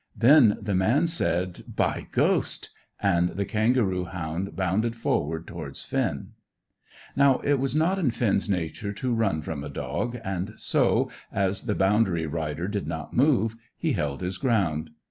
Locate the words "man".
0.73-1.05